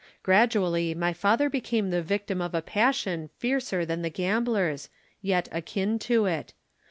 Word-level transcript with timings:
Gradually 0.23 0.95
my 0.95 1.13
father 1.13 1.47
became 1.47 1.91
the 1.91 2.01
victim 2.01 2.41
of 2.41 2.55
a 2.55 2.61
passion 2.63 3.29
fiercer 3.37 3.85
than 3.85 4.01
the 4.01 4.09
gambler's, 4.09 4.89
yet 5.21 5.47
akin 5.51 5.99
to 5.99 6.25
it. 6.25 6.55